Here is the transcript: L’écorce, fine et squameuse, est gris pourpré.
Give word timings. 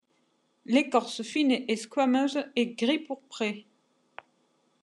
L’écorce, 0.65 1.21
fine 1.21 1.63
et 1.67 1.75
squameuse, 1.75 2.43
est 2.55 2.73
gris 2.73 2.97
pourpré. 2.97 3.67